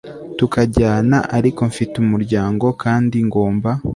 tukajyana 0.37 1.17
ariko 1.37 1.59
mfite 1.71 1.93
umuryango 2.03 2.65
kandi 2.83 3.17
ngomba 3.27 3.69